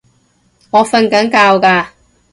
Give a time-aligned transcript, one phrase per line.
[0.71, 1.85] 我訓緊覺㗎